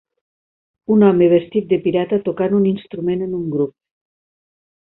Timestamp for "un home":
0.95-1.27